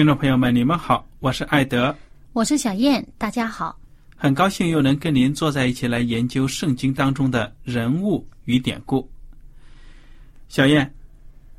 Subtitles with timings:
[0.00, 1.94] 听众朋友们，你们好，我是艾德，
[2.32, 3.78] 我是小燕，大家好。
[4.16, 9.06] 很高兴又能跟您坐在一起来研究圣经当中的人物与典故。
[10.48, 10.90] 小燕，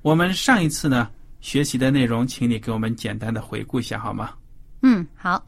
[0.01, 1.07] 我们上一次呢
[1.39, 4.31] 学习的内容，请你给我们简单的回顾一下好吗？
[4.81, 5.45] 嗯，好。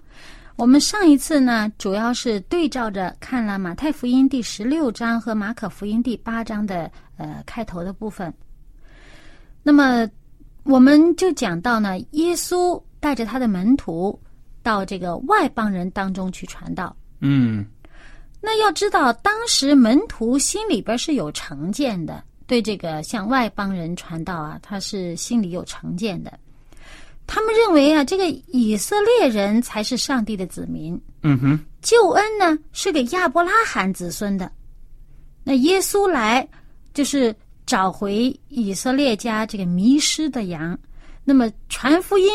[0.55, 8.31] 我们上一次呢，主要是对照着看了马太福音第十六章和马可福音第八章的呃开头的部分。
[9.63, 10.07] 那么。
[10.65, 14.17] 我们就讲到呢，耶稣带着他的门徒
[14.61, 16.95] 到这个外邦人当中去传道。
[17.19, 17.65] 嗯，
[18.39, 26.39] 那要知道，当时门徒心里边是有成见的，对这个向外邦人传道啊，他是心里有成见的。
[27.27, 30.97] 他们认为啊，这个以色列人才是上帝的子民。
[31.23, 34.49] 嗯哼，救恩呢是给亚伯拉罕子孙的。
[35.43, 36.47] 那耶稣来
[36.93, 37.35] 就是。
[37.65, 40.77] 找回以色列家这个迷失的羊，
[41.23, 42.29] 那么传福音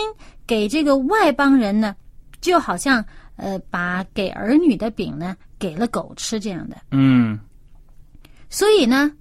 [0.46, 1.94] 给这个外邦人呢，
[2.40, 3.04] 就好像
[3.36, 6.76] 呃把给儿女的饼呢给了狗吃这样的。
[6.90, 7.38] 嗯，
[8.48, 9.12] 所以呢，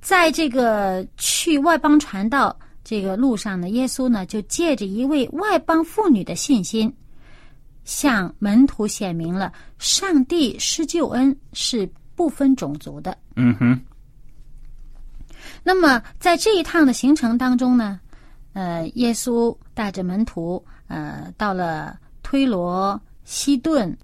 [0.00, 6.94] 在这个去外邦传道这个路上呢，耶稣呢就借着一位外邦妇女的信心，
[7.84, 13.18] 向门徒显明了上帝施救恩是不分种族的。
[13.34, 13.80] 嗯哼。
[15.62, 18.00] 那么，在这一趟的行程当中呢，
[18.56, 23.94] 呃，耶稣带着门徒，呃，到了推罗、西顿，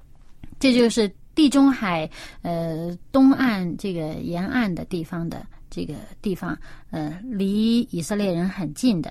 [0.60, 2.08] 这就是地中海
[2.42, 6.54] 呃东岸这个沿岸的地方的这个地方，
[6.90, 9.10] 呃，离以色列人很近的。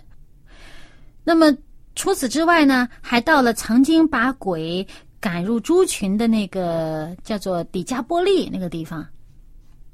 [1.23, 1.51] 那么
[1.95, 4.87] 除此之外呢，还到了曾经把鬼
[5.19, 9.03] 赶入猪群的那个叫做底加波利那个地方。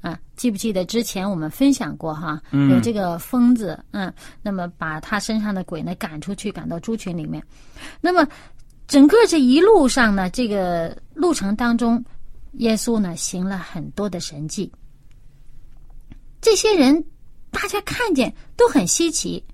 [0.00, 2.40] 啊，记不记得之前我们分享过哈？
[2.70, 7.42] 有这个疯子，嗯，那么把他身上的鬼呢赶出去，赶到猪群里面。
[8.00, 8.26] 那么
[8.86, 12.04] 整个这一路上呢，这个路程当中，
[12.52, 14.72] 耶稣呢行了很多的神迹。
[16.40, 17.04] 这些人
[17.50, 19.44] 大家看见都很稀奇，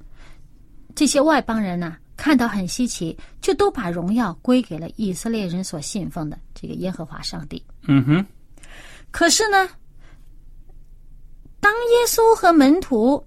[0.95, 7.65] 这些外邦人呢看到很稀奇，就都把荣耀归给了以色列人所信奉的这个耶和华上帝。
[7.89, 8.27] 嗯哼。
[9.11, 9.67] 可是呢？
[11.65, 13.25] 当耶稣和门徒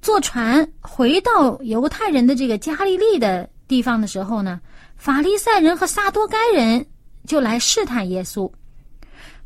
[0.00, 4.58] 坐船回到犹太人的这个加利利的地方的时候呢，
[4.96, 6.86] 法利赛人和撒多该人
[7.26, 8.50] 就来试探耶稣，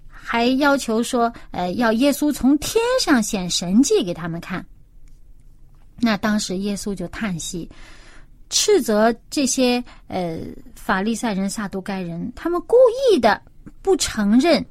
[0.06, 4.64] 还要求说：“呃，要耶稣从天上显神迹给他们看。”
[5.98, 7.68] 那当时耶稣就叹息，
[8.48, 10.38] 斥责这些呃
[10.76, 12.76] 法利赛人、撒都该人，他们故
[13.10, 13.42] 意的
[13.82, 14.64] 不承认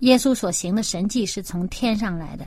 [0.00, 2.46] 耶稣所行的神迹是从天上来的。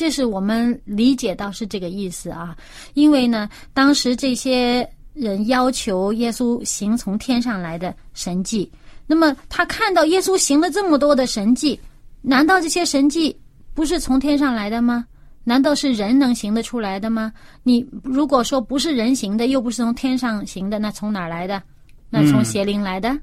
[0.00, 2.56] 这是我们理解到是这个意思啊，
[2.94, 8.72] 因为呢，当时这些人要求耶稣行从天上来的神迹，
[9.06, 11.78] 那么他看到耶稣行了这么多的神迹，
[12.22, 13.38] 难道这些神迹
[13.74, 15.04] 不是从天上来的吗？
[15.44, 17.30] 难道是人能行得出来的吗？
[17.62, 21.62] 你如果说不是人行的，又不是从天上行的，那从哪儿来的？
[22.08, 23.14] 那从邪灵来的，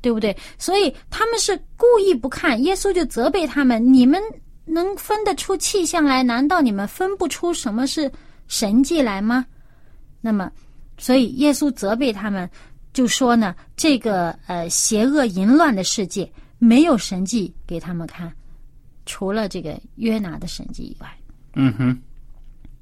[0.00, 0.36] 对不对？
[0.58, 4.20] 所以他们是故意不看，耶稣就责备他们：你们
[4.64, 6.22] 能分得出气象来？
[6.22, 8.10] 难道你们分不出什么是
[8.48, 9.46] 神迹来吗？
[10.20, 10.50] 那么，
[10.96, 12.48] 所以耶稣责备他们，
[12.92, 18.32] 就说呢：这个呃邪恶淫乱的世界没有神迹给他们看，
[19.04, 21.08] 除了这个约拿的神迹以外。
[21.56, 22.02] 嗯哼，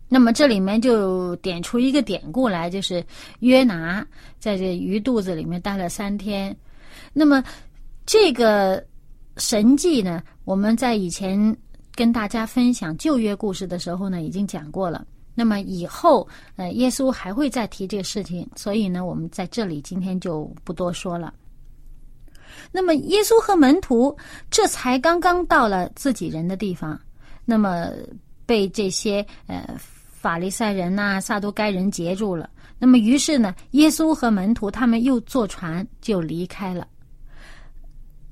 [0.08, 3.04] 那么这里面就点出一个典故来，就是
[3.40, 4.06] 约拿
[4.38, 6.56] 在这鱼肚子里面待了三天。
[7.12, 7.42] 那么
[8.06, 8.82] 这个
[9.36, 11.56] 神迹呢，我们在以前
[12.02, 15.06] 跟大家分享旧约故事的时候呢，已经讲过了。
[15.36, 16.26] 那么以后
[16.56, 21.32] 呃，耶稣还会再提这个事情，所以呢，我们在这里今天就不多说了。
[22.72, 24.16] 那么耶稣和门徒
[24.50, 27.00] 这才刚刚到了自己人的地方，
[27.44, 27.88] 那么。
[28.44, 32.50] 被这些呃法利赛人呐、撒都该人截住了。
[32.76, 36.86] 那么，于是呢，耶稣和门徒他们又坐船就离开了。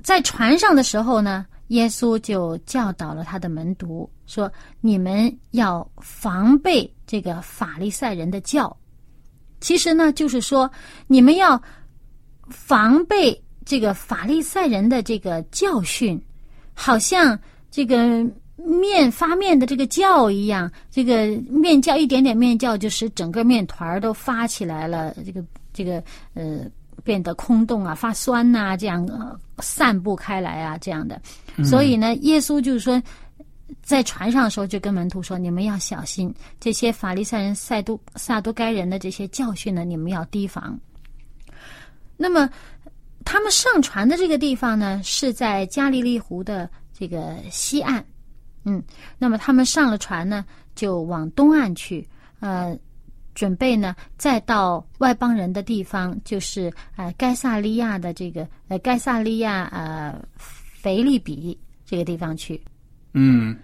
[0.02, 4.48] 在船上的时候呢，耶稣就教导了他的门徒说
[4.80, 8.76] ：“你们要防备这个法利赛人的教。
[9.60, 10.70] 其实呢，就是说
[11.08, 11.60] 你们要
[12.48, 16.20] 防备这个法利赛人的这个教训，
[16.74, 17.36] 好像
[17.70, 18.24] 这个。”
[18.62, 25.94] 面发面的这个酵一样，这个面酵一点点面酵就使整个面团都发起来了，这个这个
[26.34, 26.66] 呃
[27.04, 29.06] 变得空洞啊，发酸呐，这样
[29.58, 31.20] 散布开来啊，这样的。
[31.64, 33.02] 所以呢，耶稣就是说，
[33.82, 40.78] 在船上的时候就跟门徒说：“你们要小心这些法利赛人、赛都撒都该人的这些教训呢，你们要提防。”
[42.16, 42.48] 那么
[43.24, 48.04] 他们上船的这个地方呢，是在加利利湖的这个西岸。
[48.64, 48.82] 嗯，
[49.18, 50.44] 那么他们上了船呢，
[50.74, 52.06] 就往东岸去，
[52.40, 52.76] 呃，
[53.40, 62.62] 准备呢再到外邦人的地方，就是呃该萨利亚的这个呃该萨利亚呃腓利比这个地方去。
[63.14, 63.56] 嗯，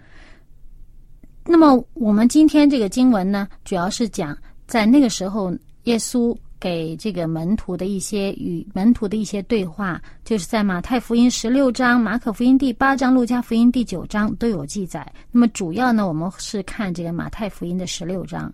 [1.44, 4.34] 那么我们今天这个经文呢，主要是讲
[4.66, 6.34] 在那个时候耶稣。
[6.58, 15.06] 给这个门徒的一些与门徒的一些对话，就是在马太福音十六章、马可福音第八章、路加福音第九章都有记载。
[15.30, 18.50] 那么主要呢，我们是看这个马太福音的十六章。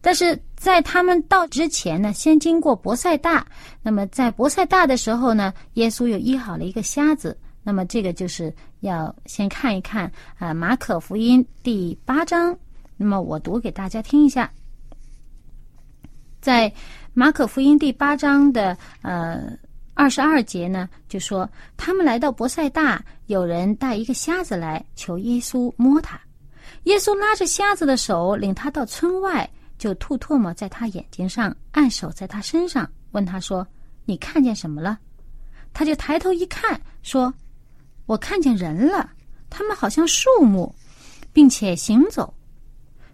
[0.00, 3.46] 但是在他们到之前呢，先经过博塞大。
[3.82, 7.36] 那么在博塞大的时候呢，耶稣又医好了一个瞎子。
[7.62, 12.56] 那么这个就是要先看一看啊，马可福音第八章。
[12.96, 14.50] 那么我读给大家听一下，
[16.40, 16.72] 在。
[17.18, 19.50] 马可福音第八章的呃
[19.94, 26.20] 二十二节呢，就说他们来到博塞大，有人带一个瞎子来求耶稣摸他，
[26.82, 33.66] 耶稣拉着瞎子的手，领他到村外，就吐唾沫在他眼睛上，按手在他身上，问他说
[34.04, 34.98] ：“你看见什么了？”
[35.72, 37.32] 他就抬头一看，说
[38.06, 39.10] ：“我看见人了，
[39.50, 40.74] 他们好像树木，
[41.32, 42.32] 并且行走。”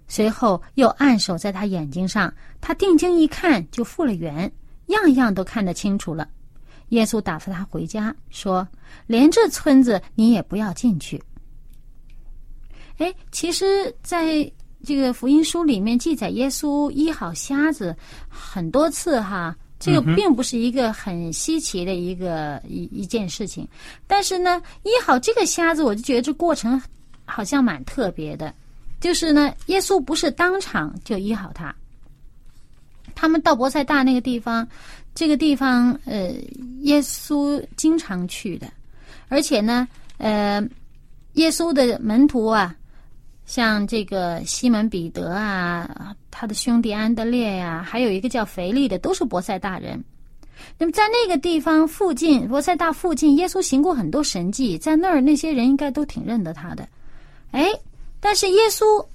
[0.08, 4.52] 随后又按手在他眼睛上，他定睛一看，就复了原，
[4.86, 6.28] 样样都看得清楚了。
[6.90, 8.68] 耶稣打发他回家，说
[9.08, 11.22] ：“连这村子你也不要进去。”
[12.98, 14.52] 哎，其实，在
[14.84, 17.94] 这个福音书里面记载耶稣医好瞎子
[18.28, 23.66] 很多次哈，这个并不是一个很稀奇的一个一一件事情。
[24.06, 26.80] 但是呢，医好这个瞎子，我就觉得这过程
[27.24, 28.54] 好像蛮特别的。
[29.00, 31.74] 就是呢，耶稣不是当场就医好他。
[33.14, 34.66] 他们到博塞大那个地方，
[35.14, 36.32] 这个地方呃，
[36.82, 38.72] 耶稣经常去的，
[39.28, 39.86] 而且呢，
[40.18, 40.62] 呃，
[41.34, 42.74] 耶稣的门徒啊，
[43.52, 50.02] 像这个西门彼得啊，他的兄弟安德烈呀，还有一个叫腓力的，都是博塞大人。
[50.78, 56.88] 那么在那个地方附近，博塞大附近，耶稣行过很多神迹，在那儿那些人应该都挺认得他的。
[57.50, 57.68] 哎。
[58.20, 59.06] 但是耶稣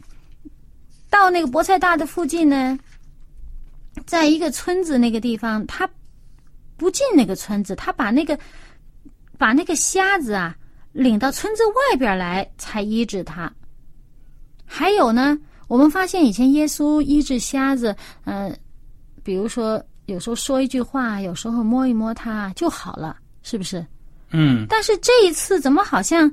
[1.09, 2.77] 到那个博塞大的附近呢，
[4.05, 5.89] 在一个村子那个地方，他
[6.75, 8.37] 不进那个村子，他把那个
[9.39, 10.55] 把那个瞎子啊
[10.91, 13.51] 领到村子外边来，才医治他。
[14.67, 15.35] 还有呢，
[15.67, 17.95] 我们发现以前耶稣医治瞎子，
[18.25, 18.55] 嗯，
[19.23, 23.83] 比如说有时候说一句话，有时候摸一摸他就好了，是不是？
[24.31, 24.65] 嗯。
[24.69, 26.31] 但是这一次怎么好像？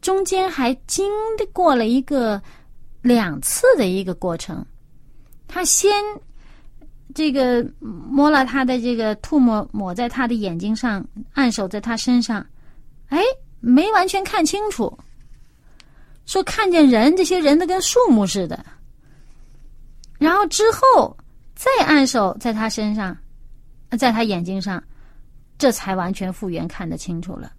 [0.00, 1.10] 中间还经
[1.52, 2.40] 过了一个
[3.02, 4.64] 两次的一个过程，
[5.48, 5.90] 他先
[7.12, 12.46] 这个摸了他的这个吐沫，抹在他的眼睛上，按手在他身上，
[13.08, 13.20] 哎，
[13.58, 14.96] 没完全看清楚，
[16.28, 18.64] 说看见人，这些人都跟树木似的。
[20.18, 21.16] 然后之后
[21.54, 23.16] 再按手在他身上，
[23.98, 24.82] 在他眼睛上，
[25.56, 27.50] 这才完全复原看得清楚了。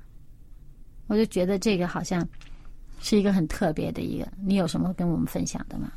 [1.08, 2.26] 我就觉得这个好像
[3.02, 5.92] 是一个很特别的一个，你有什么跟我们分享的吗？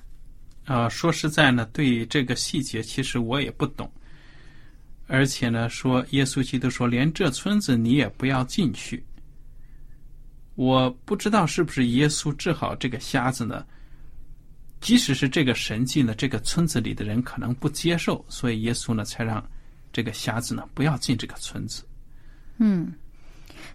[0.65, 3.93] 啊，说实在呢，对这个细节其实我也不懂，
[5.09, 9.05] 而且呢，说耶稣基督说连这村子你也不要进去。
[10.55, 13.65] 我不知道是不是耶稣治好这个瞎子呢？
[14.81, 19.43] 即使是这个神迹呢，这个村子里的人可能不接受，所以耶稣呢才让
[19.93, 21.85] 这个瞎子呢不要进这个村子。
[22.59, 22.93] 嗯，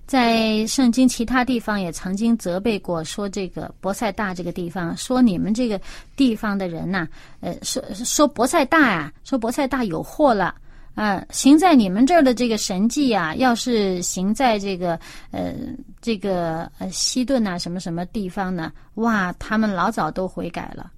[0.05, 5.79] 在圣经其他地方也曾经责备过，说这个博塞大这个地方，说你们这个
[6.15, 7.07] 地方的人呐、
[7.39, 10.53] 呃，说说博塞大呀、说博塞大有祸了。
[10.97, 14.99] 啊，行在你们这儿的这个神迹啊，要是行在这个
[15.29, 15.53] 呃
[16.01, 18.73] 这个呃西顿呐、什么什么地方呢？
[18.95, 20.91] 哇，他们老早都悔改了。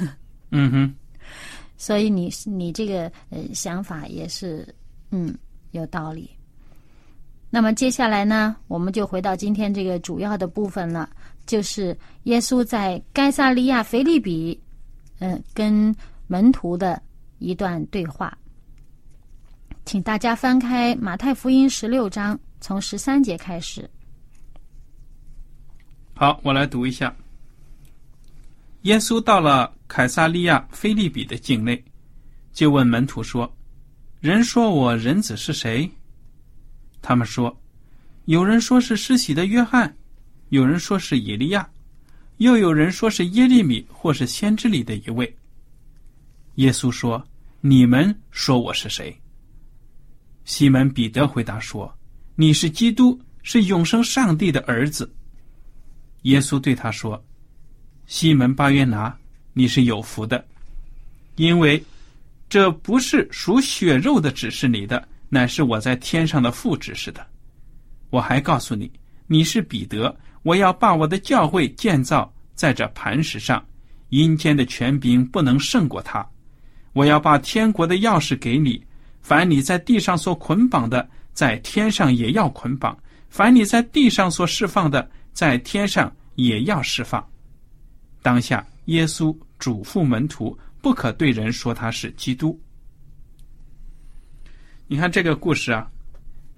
[0.52, 0.94] 嗯哼，
[1.76, 4.66] 所以你你这个呃想法也是
[5.10, 5.34] 嗯
[5.72, 6.30] 有道理。
[7.50, 11.10] 那么接下来呢，我们就回到今天这个主要的部分了，
[11.44, 14.58] 就是耶稣在该萨利亚腓利比，
[15.18, 15.94] 嗯、跟
[16.26, 17.02] 门徒的
[17.38, 18.34] 一段对话。
[19.84, 23.88] 请大家翻开马太福音十六章，从十三节开始。
[26.14, 27.14] 好，我来读一下。
[28.82, 31.82] 耶稣到了凯撒利亚菲利比的境内，
[32.52, 33.52] 就问门徒说
[34.20, 35.90] ：“人说我人子是谁？”
[37.02, 37.54] 他们说
[38.26, 39.94] ：“有人说是施洗的约翰，
[40.50, 41.68] 有人说是以利亚，
[42.38, 45.36] 又有人说是耶利米或是先知里的一位。”
[46.56, 47.22] 耶稣说
[47.60, 49.14] ：“你们说我是谁？”
[50.44, 51.92] 西门彼得回答说
[52.34, 55.08] ：“你是基督，是永生上帝的儿子。”
[56.22, 57.22] 耶稣对他说
[58.06, 59.16] ：“西门巴约拿，
[59.52, 60.44] 你是有福的，
[61.36, 61.82] 因为
[62.48, 67.24] 这不是属血肉的指示你的，乃是我在天上的父指示的。
[68.10, 68.90] 我还告诉你，
[69.26, 73.64] 你是彼得，我要把我的教会建造在这磐石上，
[74.08, 76.28] 阴间的权柄不能胜过他。
[76.92, 78.84] 我要把天国的钥匙给你。”
[79.22, 82.92] 凡你在地上所捆绑的，在天上也要捆绑；
[83.30, 87.24] 凡你在地上所释放的，在天上也要释放。
[88.20, 92.60] 当下，耶稣嘱咐门徒，不可对人说他是基督。
[94.88, 95.88] 你看这个故事啊，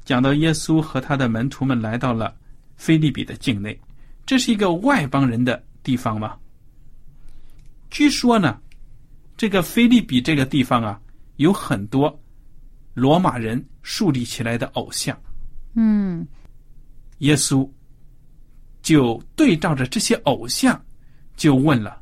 [0.04, 2.34] 讲到耶稣和他的门徒们来到了
[2.76, 3.78] 菲利比的境内，
[4.24, 6.36] 这是一个外邦人的地方吗？
[7.90, 8.58] 据说呢，
[9.36, 10.98] 这个菲利比这个地方啊，
[11.36, 12.18] 有很多。
[12.94, 15.20] 罗马人树立起来的偶像，
[15.74, 16.24] 嗯，
[17.18, 17.68] 耶稣
[18.82, 20.80] 就对照着这些偶像，
[21.36, 22.00] 就问了：“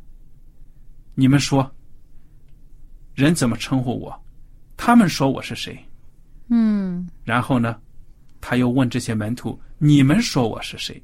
[1.17, 1.75] 你们说，
[3.15, 4.23] 人怎么称呼我？
[4.77, 5.83] 他们说我是谁？”
[6.49, 7.81] 嗯，然后呢，
[8.39, 11.03] 他又问这些门徒：“你们说我是谁？”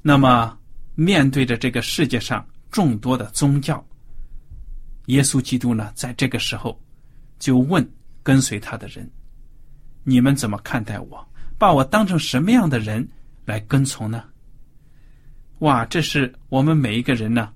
[0.00, 0.56] 那么，
[0.94, 3.84] 面对着这个世界上众多的宗教，
[5.06, 6.80] 耶稣基督呢，在这个时候。
[7.42, 7.84] 就问
[8.22, 9.10] 跟随他的人
[10.06, 11.28] ：“你们怎么看待我？
[11.58, 13.06] 把我当成什么样的人
[13.44, 14.22] 来跟从呢？”
[15.58, 17.52] 哇，这是我们每一个人呢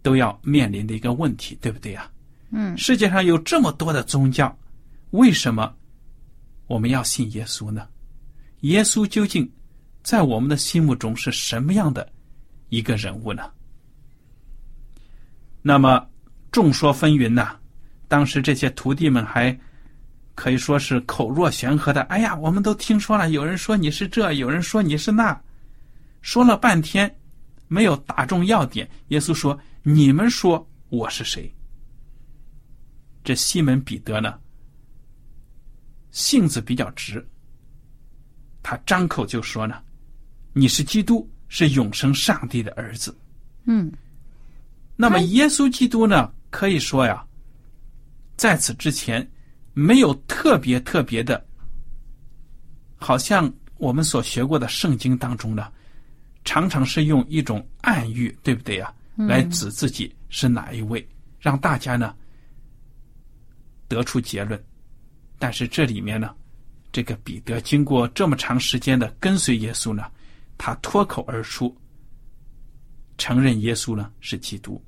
[0.00, 2.10] 都要面临的一个问题，对不对呀？
[2.48, 4.58] 嗯，世界上有这么多的宗教，
[5.10, 5.76] 为什么
[6.66, 7.86] 我们要信耶稣呢？
[8.60, 9.46] 耶稣究竟
[10.02, 12.10] 在我们的心目中是什么样的
[12.70, 13.50] 一个人物呢？
[15.60, 16.08] 那么
[16.50, 17.54] 众说纷纭呐。
[18.08, 19.58] 当时这些徒弟们还
[20.34, 22.02] 可以说是口若悬河的。
[22.02, 25.38] 哎呀，我们都听说了，有人说你是这，有人说你是那，
[26.20, 27.12] 说了半天
[27.68, 28.88] 没有打中要点。
[29.08, 31.52] 耶稣说：“你们说我是谁？”
[33.24, 34.38] 这西门彼得呢，
[36.10, 37.26] 性子比较直，
[38.62, 39.82] 他张口就说呢
[40.54, 43.16] ：“你是基督，是永生上帝的儿子。”
[43.66, 43.90] 嗯，
[44.94, 47.26] 那么耶稣基督呢，可以说呀。
[48.36, 49.26] 在此之前，
[49.72, 51.44] 没有特别特别的，
[52.96, 55.72] 好像我们所学过的圣经当中呢，
[56.44, 58.92] 常常是用一种暗喻，对不对呀？
[59.16, 61.06] 来指自己是哪一位，
[61.40, 62.14] 让大家呢
[63.88, 64.62] 得出结论。
[65.38, 66.34] 但是这里面呢，
[66.92, 70.10] 这个彼得经过这么长时间的跟随耶稣呢，
[70.58, 71.74] 他脱口而出，
[73.16, 74.82] 承认耶稣呢是基督。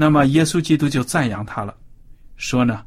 [0.00, 1.76] 那么耶稣基督就赞扬他了，
[2.36, 2.84] 说呢，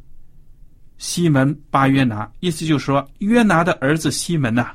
[0.97, 4.71] 西门巴约拿，意思就是说约拿的儿子西门呐、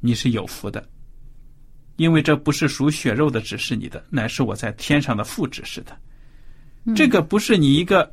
[0.00, 0.86] 你是有福的，
[1.96, 6.94] 因为这不是属血肉的指示你的，乃是我在天上的父指示的。
[6.94, 8.12] 这个不是你一个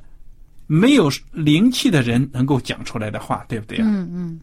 [0.65, 3.83] 没有灵气的人能够讲出来的话，对不对啊？
[3.85, 4.39] 嗯嗯，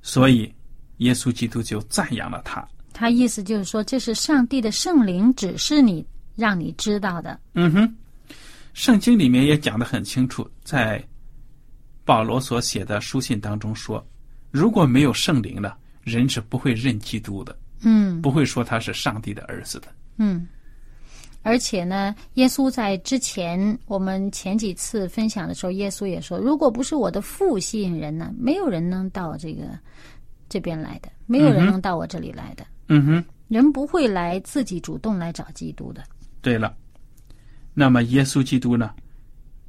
[0.00, 0.54] 所以
[0.98, 2.64] 耶稣基督就赞扬了他。
[2.92, 6.06] 他意思就是说，这是上帝的圣灵指示你，
[6.38, 7.38] 让你知道的。
[7.54, 7.96] 嗯哼，
[8.72, 11.04] 圣经里面也讲得很清楚，在
[12.04, 14.06] 保罗所写的书信当中说，
[14.52, 19.88] 如果没有圣灵了，人是不会认基督的，嗯不会说他是上帝的儿子的。
[20.16, 20.46] 嗯，
[21.42, 29.76] 而且呢，耶稣在之前我们前几次分享的时候，耶稣也说，如果不是我的父吸引人呢，没有人能到这个
[30.48, 32.64] 这边来的，没有人能到我这里来的。
[32.86, 36.02] 嗯哼，人不会来自己主动来找基督的。
[36.40, 36.74] 对了，
[37.74, 38.94] 那么耶稣基督呢，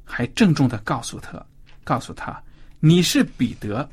[0.04, 1.44] 还郑重的告诉他，
[1.84, 2.42] 告诉他，
[2.78, 3.88] 你是彼得，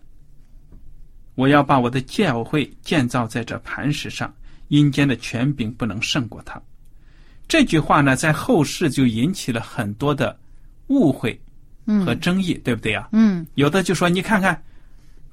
[1.36, 4.34] 我要把我的教会建造在这磐石上，
[4.70, 6.62] 阴间的权柄不能胜过他。
[7.48, 10.38] 这句话呢，在后世就引起了很多的
[10.88, 11.40] 误会
[12.06, 13.08] 和争议，对不对呀？
[13.12, 14.62] 嗯有的就说，你看看，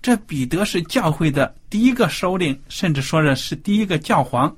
[0.01, 4.55] 这彼得是教会的第一个首领，甚至说的是第一个教皇。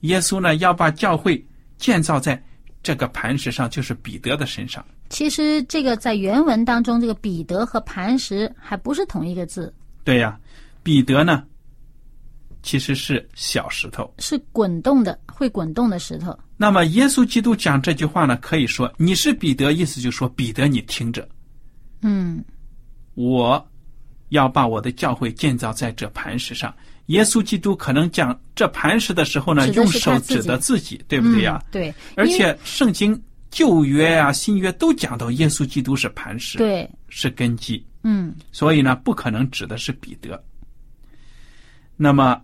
[0.00, 1.42] 耶稣呢，要把教会
[1.78, 2.42] 建造在
[2.82, 4.84] 这个磐石上，就是彼得的身上。
[5.10, 10.38] 其实这个在原文当中，这个彼得和磐石还不是同一个字，对呀，
[10.82, 11.44] 彼得呢，
[12.62, 14.12] 其实是小石头。
[14.18, 16.36] 是滚动的，会滚动的石头。
[16.56, 21.28] 那么耶稣基督讲这句话呢，可以说你是彼得，意思就说彼得，你听着，
[22.02, 22.44] 嗯
[23.14, 23.64] 我
[24.30, 26.74] 要把我的教会建造在这磐石上。
[27.06, 31.62] 耶稣基督可能讲这磐石的时候呢，用手指的自己，对不对呀？
[31.64, 33.20] 嗯对，而且圣经
[33.50, 38.34] 旧约啊、新约都讲到耶稣基督是磐石，对，是根基，嗯。
[38.52, 40.42] 所以呢，不可能指的是彼得。
[41.96, 42.40] 那么，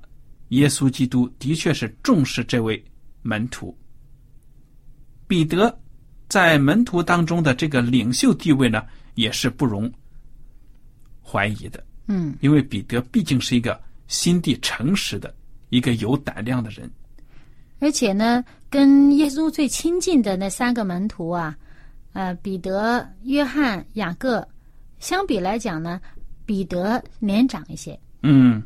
[0.51, 2.83] 耶稣基督的确是重视这位
[3.23, 3.77] 门徒。
[5.27, 5.77] 彼得
[6.29, 9.91] 在门徒当中的这个领袖地位呢，也是不容
[11.25, 12.37] 怀疑的，嗯。
[12.41, 15.33] 因为彼得毕竟是一个心地诚实的、
[15.69, 16.91] 一个有胆量的人。
[17.79, 21.57] 而且呢，跟耶稣最亲近的那三个门徒啊，
[22.13, 24.47] 呃，彼得、约翰、雅各，
[24.99, 25.99] 相比来讲呢，
[26.45, 27.99] 彼得年长一些。
[28.23, 28.63] 嗯，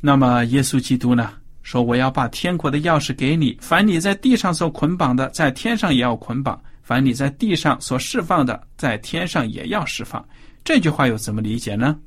[0.00, 10.22] 那么耶稣基督呢说：“我要把天国的钥匙给你，凡你在地上所捆绑的，在天上也要捆绑；凡你在地上所释放的，在天上也要释放。”
[10.62, 11.98] 这句话又怎么理解呢？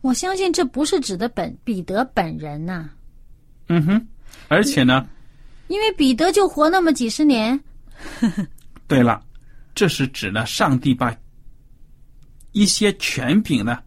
[0.00, 2.88] 我相信这不是指的本彼得本人呐、
[3.68, 4.06] 嗯哼，
[4.48, 5.06] 而且呢，
[5.66, 7.58] 因为彼得就活那么几十年。
[8.86, 9.20] 对了，
[9.74, 11.14] 这是指呢，上帝把
[12.52, 13.78] 一些权柄呢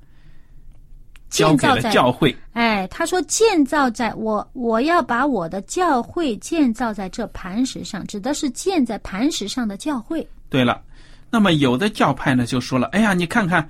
[1.29, 2.37] 交给了建造在教会。
[2.51, 10.27] 哎，他说建造在我，我要把我的教会建造在这磐石上，指的是建在磐石上的教会。
[10.49, 10.83] 对了，
[11.31, 13.67] 那么有的教派呢就说了：“哎呀，你看看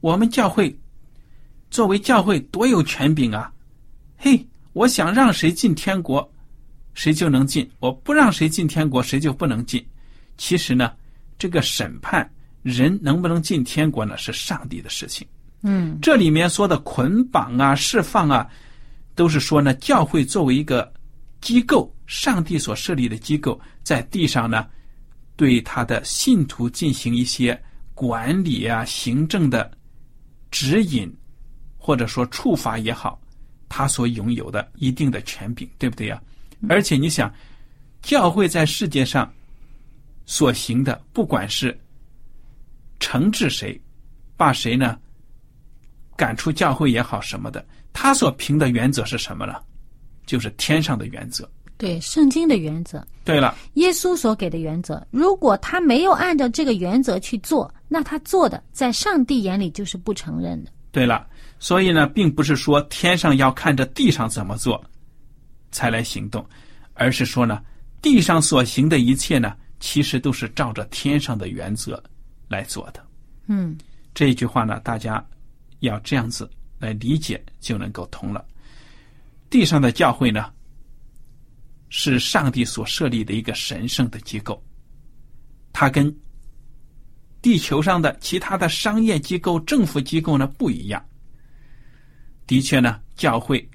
[0.00, 0.74] 我们教会
[1.72, 3.50] 作为教会多有权柄啊！
[4.18, 6.30] 嘿，我想让谁进天国，
[6.92, 9.82] 谁就能进；我不让谁进天国，谁就不能进。
[10.36, 10.92] 其实呢，
[11.38, 12.30] 这个审判
[12.62, 15.26] 人能不能进天国呢，是上帝的事情。
[15.62, 18.46] 嗯这里面说的捆绑啊、释放啊，
[19.14, 20.92] 都是说呢，教会作为一个
[21.40, 24.66] 机构，上帝所设立的机构，在地上呢，
[25.36, 27.58] 对他的信徒进行一些
[27.94, 29.70] 管理啊、行政的
[30.50, 31.10] 指引，
[31.84, 33.20] 或者说处罚也好，
[33.68, 36.22] 他所拥有的一定的权柄，对不对呀、
[36.68, 37.32] 而且你想，
[38.02, 39.28] 教会在世界上
[40.24, 41.76] 所行的，不管是
[43.00, 43.78] 惩治谁，
[44.36, 44.96] 把谁呢
[46.16, 49.60] 赶出教会也好什么的，他所凭的原则是什么呢？
[50.24, 51.50] 就是天上的原则。
[51.76, 60.70] 对，圣经的原则，对了，耶稣所给的原则，如果他没有按照这个原则去做，那他做的在上帝眼里就是不承认的。
[60.92, 61.26] 对了，
[61.62, 64.84] 所以呢，并不是说天上要看着地上怎么做
[65.70, 66.44] 才来行动，
[66.94, 67.62] 而是说呢，
[68.02, 72.02] 地上所行的一切呢，其实都是照着天上的原则
[72.48, 73.00] 来做的。
[73.46, 73.78] 嗯
[74.12, 75.24] 这一句话呢，大家
[75.78, 78.44] 要这样子来理解，就能够通了。
[79.48, 80.52] 地上的教会呢，
[81.90, 84.60] 是上帝所设立的一个神圣的机构，
[85.72, 86.12] 它跟
[87.40, 91.00] 地球上的其他的商业机构、政府机构呢不一样。
[92.46, 93.68] 的确呢，教会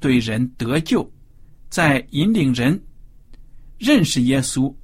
[0.00, 1.08] 对人得救，
[1.68, 2.80] 在引领人
[3.78, 4.74] 认识耶稣、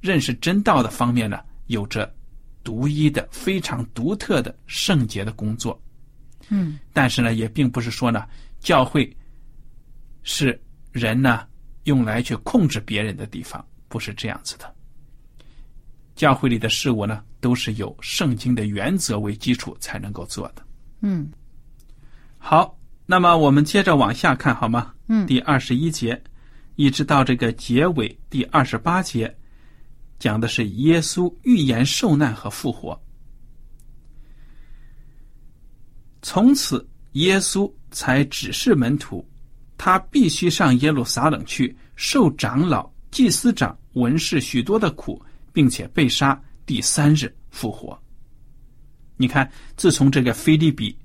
[0.00, 2.12] 认识真道的方面呢，有着
[2.62, 5.80] 独一的、非常独特的圣洁的工作。
[6.48, 8.24] 嗯但是呢，也并不是说呢，
[8.60, 9.16] 教会
[10.22, 10.60] 是
[10.92, 11.46] 人呢
[11.84, 14.72] 用来去控制别人的地方，不是这样子的。
[16.14, 20.62] 教会里的事物呢，都是有圣经的原则为基础才能够做的。
[21.00, 21.30] 嗯
[22.48, 24.94] 好，那么我们接着往下看好吗？
[25.08, 26.22] 嗯第二十一节，
[26.76, 29.36] 一直到这个结尾第二十八节，
[30.20, 32.96] 讲的是耶稣预言受难和复活。
[36.22, 39.28] 从此，耶稣才指示门徒，
[39.76, 45.20] 他必须上耶路撒冷去，受长老、祭司长、文士许多的苦，
[45.52, 48.00] 并且被杀，第三日复活。
[49.16, 50.96] 你看，自从这个菲利比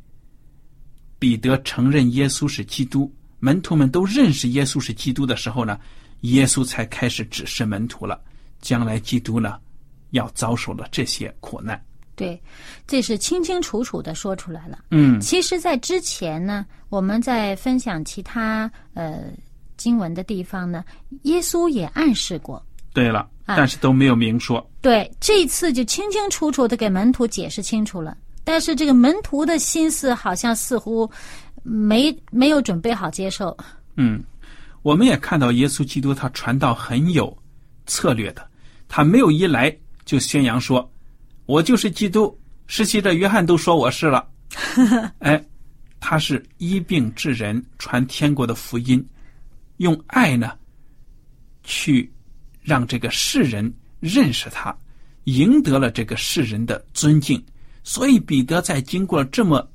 [1.22, 5.80] 彼得承认耶稣是基督，门徒们都认识耶稣是基督的时候呢，
[6.22, 8.20] 耶稣才开始指示门徒了，
[8.60, 9.60] 将来基督呢
[10.10, 11.80] 要遭受了这些苦难。
[12.16, 12.42] 对，
[12.88, 14.80] 这是清清楚楚的说出来了。
[14.90, 19.26] 嗯其实，在之前呢，我们在分享其他呃
[19.78, 20.84] 经文的地方呢，
[21.22, 22.66] 耶稣也暗示过。
[22.94, 24.68] 对了，啊但是都没有明说。
[24.82, 28.18] 对，这一次就清清楚楚的给门徒解释清楚了。
[28.44, 31.10] 但是这个门徒的心思好像似乎
[31.64, 33.56] 没没有准备好接受。
[33.96, 34.24] 嗯，
[34.82, 37.38] 我们也看到耶稣基督他传道很有
[37.86, 38.48] 策略的，
[38.88, 39.76] 他没有一来
[40.06, 40.92] 就宣扬说，
[41.46, 42.36] 我就是基督，
[42.68, 44.28] 实习者约翰都说我是了。
[45.20, 45.44] 哎，
[46.00, 49.06] 他是医病治人，传天国的福音，
[49.78, 50.54] 用爱呢，
[51.64, 52.12] 去
[52.62, 54.76] 让这个世人认识他，
[55.26, 57.42] 赢得了这个世人的尊敬。
[57.84, 59.68] 所以彼得在经过了这么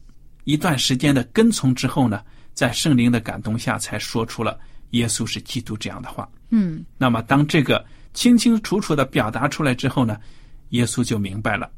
[0.44, 2.22] 一段时间的跟从之后呢，
[2.54, 4.58] 在圣灵的感动下，才说出了
[4.90, 6.28] 耶稣是基督这样的话。
[6.50, 10.16] 嗯那么，当这个清清楚楚的表达出来之后呢，
[10.70, 11.68] 耶稣就明白了，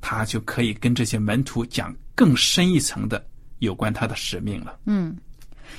[0.00, 3.24] 他就可以跟这些门徒讲更深一层的
[3.60, 4.78] 有关他的使命了。
[4.84, 5.16] 嗯，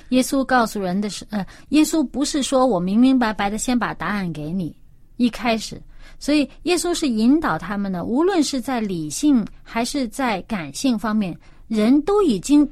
[0.10, 4.76] 耶稣告诉人的是，呃，耶稣不是说我明明白白的先把答案给你，
[5.18, 5.80] 一开始，
[6.20, 11.38] 所以耶稣是引导他们的，无论是在理性还是在感性方面，
[11.68, 12.70] 人都已经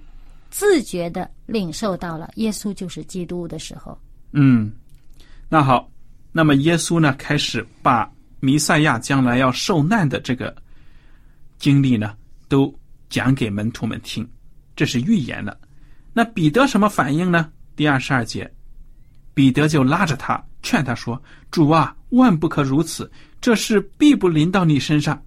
[0.50, 3.98] 自觉的领受到了耶稣就是基督的时候。
[4.32, 4.72] 嗯，
[5.48, 5.90] 那好，
[6.32, 10.56] 那么耶稣呢，开始把弥赛亚将来要受难的这个
[11.58, 12.16] 经历呢，
[12.48, 12.74] 都
[13.10, 14.28] 讲给门徒们听，
[14.76, 15.58] 这是预言了。
[16.14, 17.52] 那彼得什么反应呢？
[17.76, 18.52] 第二十二节，
[19.34, 25.22] 彼得就拉着他，劝他说：“主啊，万不可如此，这事必不临到你身上。”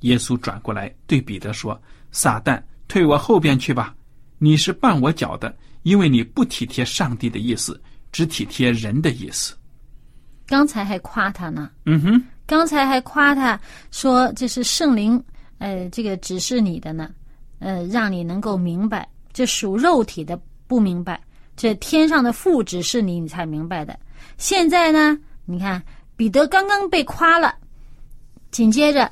[0.00, 1.80] 耶稣转过来对彼得说
[2.12, 3.94] ：“撒旦，退我后边去吧！
[4.38, 7.80] 你是绊我脚的，因为你不体贴上帝的意思，
[8.12, 9.54] 只体贴人的意思。
[10.46, 15.22] 刚才还夸他呢，嗯哼，刚才还夸他说这是圣灵，
[15.58, 17.10] 呃，这个指示你的呢，
[17.58, 21.20] 呃，让你能够明白，这属肉体的不明白，
[21.56, 23.98] 这天上的父指示你，你才明白的。
[24.36, 25.18] 现在呢，
[25.50, 25.82] 你看
[26.14, 27.54] 彼得刚刚被夸了，
[28.50, 29.10] 紧接着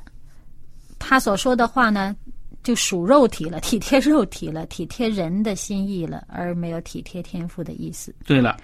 [0.98, 2.14] 他所说的话呢，
[2.62, 8.14] 就属肉体了，体贴肉体了，体贴人的心意了，而没有体贴天赋的意思。
[8.26, 8.54] 对了，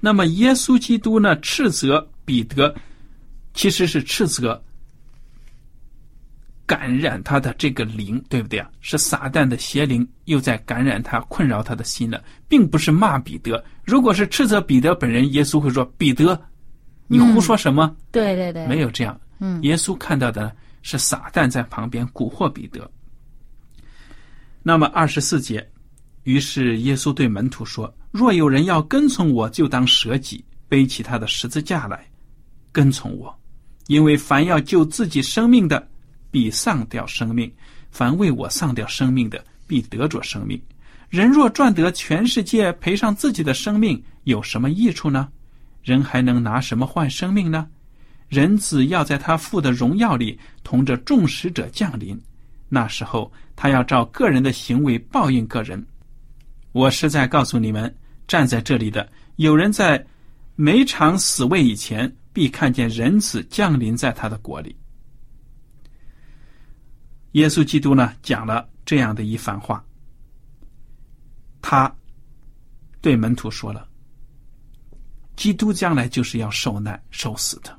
[0.00, 2.74] 那么耶稣基督呢，斥责彼得，
[3.52, 4.58] 其实是斥责
[6.64, 8.70] 感染他的这个灵，对不对啊？
[8.80, 13.62] 是撒旦的邪灵又在感染他，困扰他的心了，并不是骂彼得。
[13.84, 16.40] 如果是斥责彼得本人，耶稣会说：“彼得，
[17.08, 19.18] 你胡说什么？”对对对，没有这样。
[19.40, 22.88] 嗯耶稣看到的是撒旦在旁边蛊惑彼得。
[24.62, 25.66] 那么二十四节，
[26.24, 32.04] 于是耶稣对门徒说：“若有人要跟从我，就当舍己，背起他的十字架来，
[32.72, 33.34] 跟从我。
[33.86, 35.88] 因为凡要救自己生命的，
[36.30, 37.48] 必丧掉生命；
[37.90, 40.60] 凡为我丧掉生命的，必得着生命。
[41.08, 45.28] 人若赚得全世界，赔上自己的生命，有什么益处呢？
[45.82, 47.68] 人还能拿什么换生命呢？”
[48.28, 52.20] 人子要在他父的荣耀里同着众使者降临，
[52.68, 55.82] 那时候他要照个人的行为报应个人。
[56.72, 57.92] 我是在告诉你们，
[58.26, 60.06] 站在这里的有人在
[60.56, 64.76] 每场死位以前，必看见人子降临在他的国里。
[67.32, 69.82] 耶稣基督呢，讲了这样的一番话，
[71.62, 71.90] 他
[73.00, 73.87] 对门徒说了：
[75.38, 77.78] 基督将来就是要受难、受死的。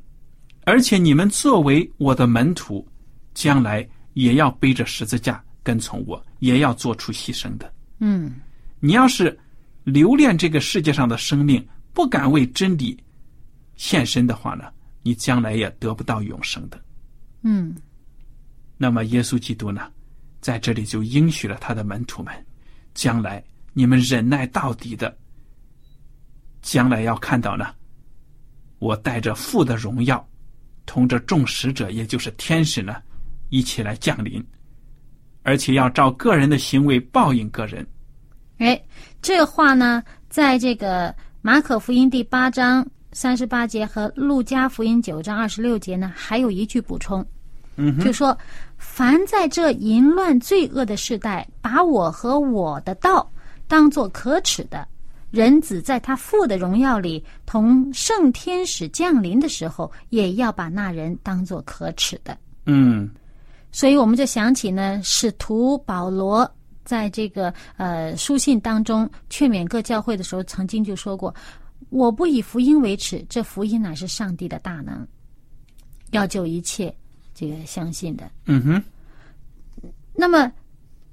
[0.64, 2.88] 而且你们作为我的门徒，
[3.34, 7.70] 将来也要背着十字架跟从我，也要做出牺牲的。
[8.00, 8.36] 嗯
[8.80, 9.38] 你要是
[9.84, 12.98] 留恋这个世界上的生命，不敢为真理
[13.76, 14.72] 献身的话呢，
[15.04, 16.82] 你将来也得不到永生的。
[17.44, 17.76] 嗯
[18.78, 19.92] 那么耶稣基督呢，
[20.40, 22.34] 在这里就应许了他的门徒们，
[22.94, 23.44] 将来
[23.74, 25.14] 你们忍耐到底的，
[26.62, 27.68] 将来要看到呢，
[28.80, 30.26] 我带着父的荣耀。
[30.86, 32.96] 同着众使者，也就是天使呢，
[33.50, 34.44] 一起来降临，
[35.44, 37.86] 而且要照个人的行为报应个人。
[38.58, 38.82] 哎，
[39.22, 47.24] 这话呢，在这个马可福音第八章三十八节和路加福音九章二十六节呢，还有一句补充，
[47.76, 48.36] 嗯哼，就说
[48.80, 53.32] ：“凡在这淫乱罪恶的时代，把我和我的道
[53.68, 54.88] 当作可耻的，
[55.32, 63.10] 人子在他父的荣耀里同圣天使降临的时候，也要把那人当作可耻的。”嗯
[63.72, 66.50] 所以我们就想起呢，使徒保罗
[66.84, 71.34] 在这个呃书信当中劝勉各教会的时候，曾经就说过
[71.90, 75.08] ：“我不以福音为耻，这福音乃是上帝的大能，
[76.10, 76.92] 要救一切
[77.36, 78.30] 这个相信的。
[78.46, 78.84] 嗯哼，”
[80.16, 80.52] 那么，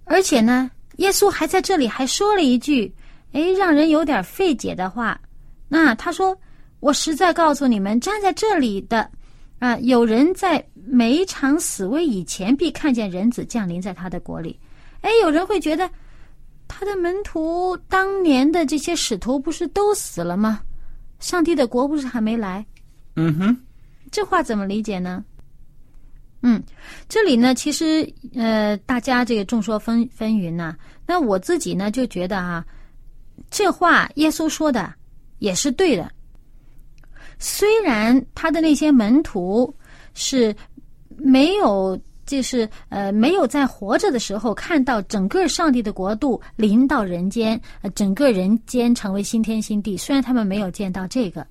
[0.05, 2.91] 而且呢，耶稣还在这里还说了一句，
[3.37, 5.21] 哎，让人有点费解的话。
[5.69, 6.35] 那他说
[6.81, 9.11] ：“我实在告诉你们，站在这里的
[9.59, 14.59] 啊、有人在每一场死危以前，必看见人子降临在他的国里。”
[15.03, 15.91] 哎，有人会觉得，
[16.67, 20.63] 他的门徒当年的这些使徒不是都死了吗？
[21.21, 22.65] 上帝的国不是还没来？
[23.17, 23.57] 嗯哼，
[24.11, 25.23] 这话怎么理解呢？
[26.41, 26.63] 嗯，
[27.07, 30.75] 这里呢，其实呃，大家这个众说纷纷纭呐、
[31.07, 32.65] 那我自己呢，就觉得啊，
[33.51, 34.93] 这话耶稣说的
[35.39, 36.11] 也是对的。
[37.39, 39.73] 虽然他的那些门徒
[40.15, 40.55] 是
[41.17, 49.97] 没有，就是呃，没有在活着的时候看到整个上帝的国度临到人间，呃，整个人间成为新天新地。
[49.97, 51.47] 虽然他们没有见到这个，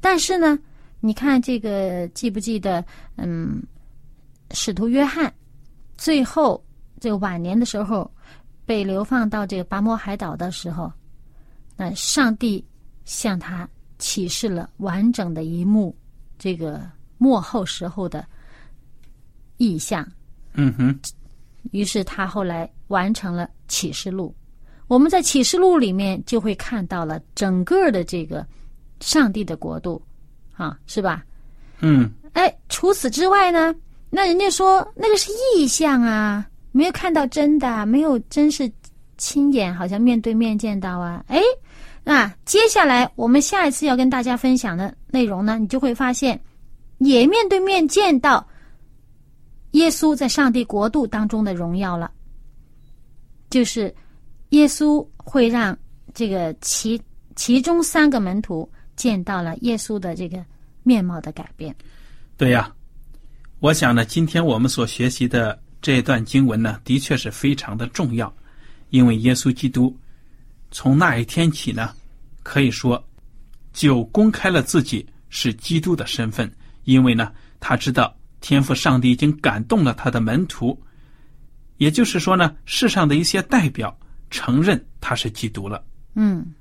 [0.00, 0.58] 但是呢，
[1.00, 2.84] 你看这个记不记得？
[3.16, 3.62] 嗯，
[4.50, 5.32] 使徒约翰
[5.96, 6.62] 最后
[7.00, 8.10] 这个晚年的时候
[8.66, 10.92] 被流放到这个拔摩海岛的时候，
[11.82, 12.64] 那上帝
[13.04, 13.68] 向他
[13.98, 15.92] 启示了完整的一幕
[16.38, 16.80] 这个
[17.18, 18.24] 幕后时候的
[19.56, 20.06] 意象。
[20.54, 20.96] 嗯哼，
[21.72, 24.32] 于是他后来完成了启示录。
[24.86, 28.46] 我们在启示录里面就会看到了整个的这个
[29.00, 30.00] 上帝的国度，
[30.54, 31.24] 啊，是吧？
[31.80, 33.74] 嗯哎，除此之外呢，
[34.08, 38.70] 那人家说那个是意象啊，没有看到真的啊，没有真是
[39.18, 41.24] 亲眼，好像面对面见到啊。
[41.28, 41.40] 哎，
[42.04, 46.40] 那接下来我们下一次要跟大家分享的内容呢，你就会发现，
[46.98, 48.46] 也面对面见到
[49.72, 52.10] 耶稣在上帝国度当中的荣耀了，
[53.50, 53.94] 就是
[54.50, 55.78] 耶稣会让
[56.12, 57.00] 这个其
[57.36, 60.44] 其中三个门徒见到了耶稣的这个
[60.82, 61.74] 面貌的改变。
[62.36, 62.70] 对呀，
[63.60, 68.34] 我想呢，今天我们所学习的这段经文呢，的确是非常的重要，
[68.90, 69.96] 因为耶稣基督
[70.72, 71.94] 从那一天起呢，
[72.42, 73.02] 可以说
[73.72, 76.50] 就公开了自己是基督的身份，
[76.84, 77.30] 因为呢，
[77.60, 80.76] 他知道天赋上帝已经感动了他的门徒，
[81.76, 83.96] 也就是说呢，世上的一些代表
[84.30, 85.84] 承认他是基督了。
[86.14, 86.52] 嗯。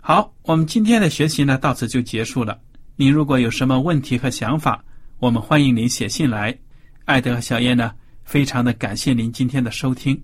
[0.00, 2.60] 好，我们今天的学习呢到此就结束了。
[2.96, 4.84] 您如果有什么问题和想法，
[5.18, 6.56] 我们欢迎您写信来。
[7.04, 7.92] 艾德和小燕呢，
[8.24, 10.22] 非常的感谢您今天的收听，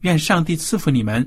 [0.00, 1.26] 愿上帝赐福你们，